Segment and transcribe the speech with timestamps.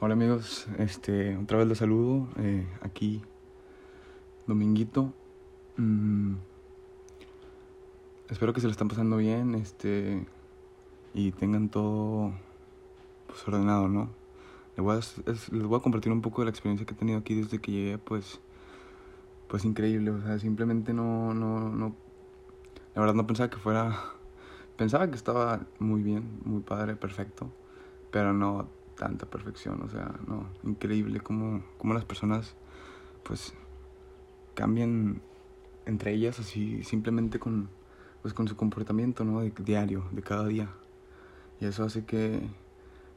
[0.00, 3.20] Hola amigos, este, otra vez los saludo, eh, aquí
[4.46, 5.12] Dominguito.
[5.76, 6.34] Mm,
[8.30, 10.24] espero que se lo están pasando bien, este,
[11.14, 12.32] y tengan todo
[13.26, 14.08] pues, ordenado, ¿no?
[14.76, 16.96] Les voy, a, es- les voy a compartir un poco de la experiencia que he
[16.96, 18.38] tenido aquí desde que llegué, pues,
[19.48, 21.92] pues increíble, o sea, simplemente no, no, no,
[22.94, 23.98] la verdad no pensaba que fuera,
[24.76, 27.50] pensaba que estaba muy bien, muy padre, perfecto,
[28.12, 32.56] pero no tanta perfección, o sea, no, increíble cómo, cómo las personas,
[33.22, 33.54] pues,
[34.54, 35.22] cambian
[35.86, 37.70] entre ellas así, simplemente con,
[38.20, 39.40] pues, con su comportamiento, ¿no?
[39.40, 40.68] De, diario, de cada día.
[41.60, 42.42] Y eso hace que,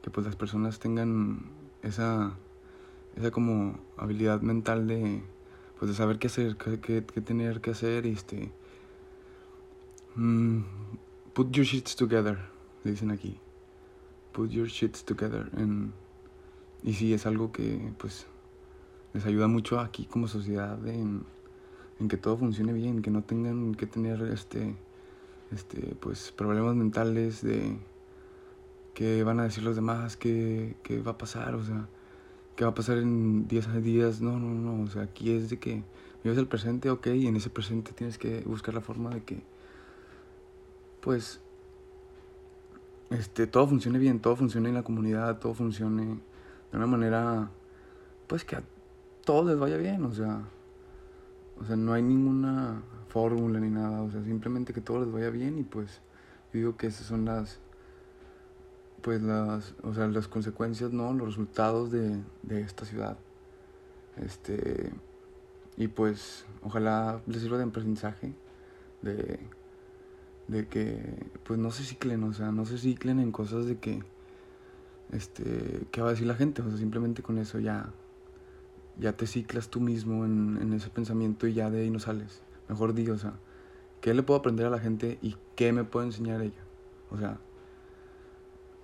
[0.02, 1.50] que pues las personas tengan
[1.82, 2.32] esa,
[3.16, 5.22] esa como habilidad mental de,
[5.78, 8.50] pues de saber qué hacer, qué, qué, tener que hacer y este...
[10.16, 10.60] mm,
[11.34, 12.38] put your shits together,
[12.84, 13.38] dicen aquí.
[14.32, 15.50] Put your shits together.
[15.56, 15.92] en-
[16.82, 18.26] y sí, es algo que pues
[19.14, 21.22] les ayuda mucho aquí como sociedad en,
[22.00, 24.74] en que todo funcione bien, que no tengan que tener este,
[25.52, 27.78] este, pues problemas mentales de
[28.94, 31.88] qué van a decir los demás, qué, qué va a pasar, o sea,
[32.56, 35.58] qué va a pasar en 10 días, no, no, no, o sea, aquí es de
[35.58, 35.82] que
[36.24, 39.42] vives el presente, ok, y en ese presente tienes que buscar la forma de que,
[41.00, 41.40] pues,
[43.18, 46.20] este, todo funcione bien, todo funcione en la comunidad, todo funcione
[46.70, 47.50] de una manera,
[48.26, 48.62] pues, que a
[49.24, 50.42] todos les vaya bien, o sea,
[51.60, 55.30] o sea, no hay ninguna fórmula ni nada, o sea, simplemente que todo les vaya
[55.30, 56.00] bien y pues
[56.52, 57.60] yo digo que esas son las
[59.02, 61.12] pues las, o sea, las consecuencias, ¿no?
[61.12, 63.18] Los resultados de, de esta ciudad.
[64.16, 64.92] Este
[65.76, 68.34] y pues ojalá les sirva de aprendizaje
[69.02, 69.40] de
[70.48, 71.00] de que
[71.44, 74.02] pues no se ciclen, o sea, no se ciclen en cosas de que
[75.12, 77.92] este qué va a decir la gente, o sea, simplemente con eso ya
[78.98, 82.42] ya te ciclas tú mismo en, en ese pensamiento y ya de ahí no sales.
[82.68, 83.34] Mejor di, o sea,
[84.00, 86.62] ¿qué le puedo aprender a la gente y qué me puede enseñar ella?
[87.10, 87.38] O sea,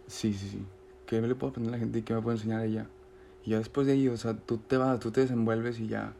[0.06, 0.66] sí, sí, sí.
[1.06, 2.86] ¿Qué le puedo aprender a la gente y qué me puede enseñar ella?
[3.44, 6.12] Y ya después de ahí, o sea, tú te vas, tú te desenvuelves y ya,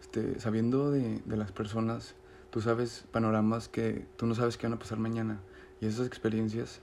[0.00, 2.14] este, sabiendo de, de las personas,
[2.50, 5.40] tú sabes panoramas que tú no sabes qué van a pasar mañana.
[5.80, 6.80] Y esas experiencias,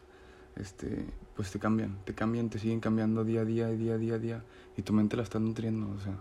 [0.55, 1.05] este,
[1.35, 4.43] pues te cambian, te cambian, te siguen cambiando día a día, día a día, día.
[4.75, 6.17] Y tu mente la está nutriendo, o sea,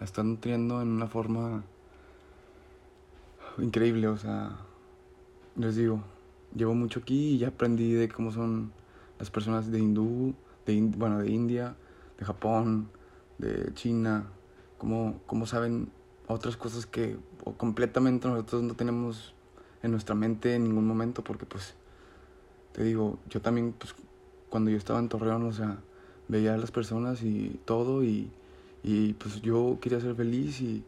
[0.00, 1.64] la está nutriendo en una forma
[3.58, 4.56] increíble, o sea,
[5.56, 6.02] les digo,
[6.54, 8.72] llevo mucho aquí y ya aprendí de cómo son
[9.18, 10.34] las personas de hindú,
[10.66, 11.76] de bueno, de India,
[12.18, 12.88] de Japón,
[13.38, 14.26] de China,
[14.78, 15.90] cómo, cómo saben
[16.28, 17.16] otras cosas que
[17.56, 19.34] completamente nosotros no tenemos
[19.82, 21.74] en nuestra mente en ningún momento, porque pues,
[22.72, 23.94] te digo, yo también, pues,
[24.48, 25.78] cuando yo estaba en Torreón, o sea,
[26.28, 28.30] veía a las personas y todo y,
[28.82, 30.84] y pues yo quería ser feliz y,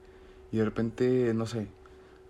[0.51, 1.69] y de repente, no sé,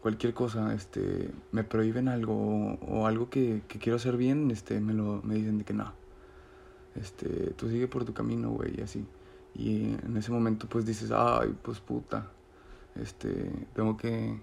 [0.03, 4.81] cualquier cosa, este, me prohíben algo o, o algo que, que quiero hacer bien, este,
[4.81, 5.93] me lo, me dicen de que no,
[6.95, 9.07] este, tú sigue por tu camino, güey, y así.
[9.55, 12.31] Y en ese momento pues dices, ay, pues puta,
[13.03, 14.39] este, tengo que,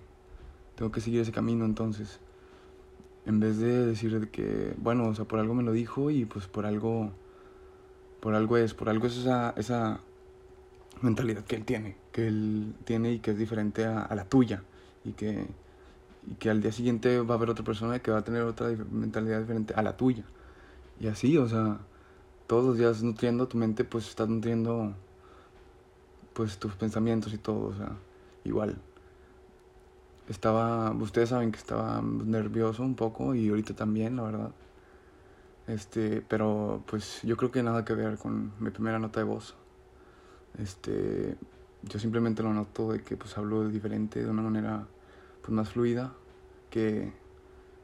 [0.76, 2.20] tengo que seguir ese camino entonces.
[3.26, 6.26] En vez de decir de que, bueno, o sea, por algo me lo dijo y
[6.26, 7.12] pues por algo,
[8.20, 10.00] por algo es, por algo es esa, esa
[11.02, 14.64] mentalidad que él tiene, que él tiene y que es diferente a, a la tuya
[15.04, 15.48] y que,
[16.28, 18.70] y que al día siguiente va a haber otra persona que va a tener otra
[18.92, 20.24] mentalidad diferente a la tuya.
[21.00, 21.80] Y así, o sea,
[22.48, 24.94] todos los días nutriendo tu mente, pues estás nutriendo
[26.34, 27.94] pues tus pensamientos y todo, o sea,
[28.46, 28.78] igual.
[30.30, 34.52] Estaba, ustedes saben que estaba nervioso un poco y ahorita también, la verdad.
[35.68, 39.56] Este, pero pues yo creo que nada que ver con mi primera nota de voz.
[40.58, 41.36] Este,
[41.84, 44.88] yo simplemente lo noto de que pues hablo diferente, de una manera
[45.42, 46.14] pues más fluida,
[46.70, 47.12] que,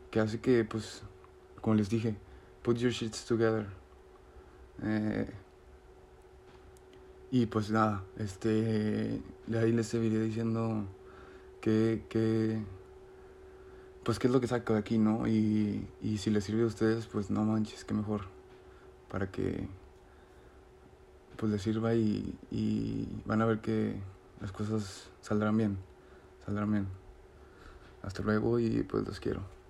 [0.09, 1.03] que hace que pues,
[1.59, 2.15] como les dije,
[2.63, 3.67] put your shits together.
[4.83, 5.29] Eh,
[7.31, 9.21] y pues nada, este,
[9.57, 10.85] ahí les seguiré diciendo
[11.61, 12.61] que, que,
[14.03, 15.27] pues qué es lo que saco de aquí, ¿no?
[15.27, 18.25] Y, y si les sirve a ustedes, pues no manches, que mejor,
[19.09, 19.65] para que
[21.37, 23.95] pues les sirva y, y van a ver que
[24.41, 25.77] las cosas saldrán bien,
[26.45, 26.87] saldrán bien.
[28.03, 29.60] Hasta luego y pues los quiero.